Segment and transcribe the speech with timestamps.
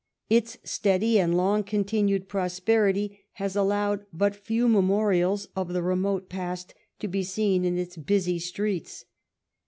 [0.31, 6.73] Its steady and long continued prosperity has allowed but few memorials of the remote past
[6.97, 9.05] to be seen in its busy streets.